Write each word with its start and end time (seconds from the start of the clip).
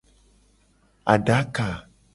Adaka. 1.13 1.69